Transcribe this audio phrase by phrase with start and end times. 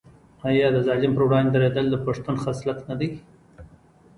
[0.47, 3.09] آیا د ظالم پر وړاندې دریدل د پښتون خصلت نه دی؟